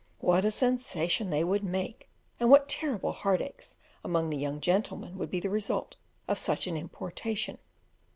What 0.19 0.43
a 0.45 0.49
sensation 0.49 1.29
they 1.29 1.43
would 1.43 1.63
make, 1.63 2.09
and 2.39 2.49
what 2.49 2.67
terrible 2.67 3.11
heart 3.11 3.39
aches 3.39 3.75
among 4.03 4.31
the 4.31 4.37
young 4.39 4.59
gentlemen 4.59 5.15
would 5.19 5.29
be 5.29 5.39
the 5.39 5.51
result 5.51 5.95
of 6.27 6.39
such 6.39 6.65
an 6.65 6.75
importation! 6.75 7.59